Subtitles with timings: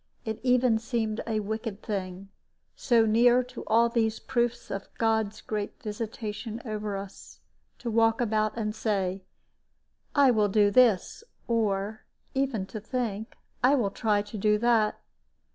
[0.25, 2.29] It even seemed a wicked thing,
[2.75, 7.39] so near to all these proofs of God's great visitation over us,
[7.77, 9.21] to walk about and say,
[10.15, 12.01] "I will do this," or
[12.33, 14.99] even to think, "I will try to do that."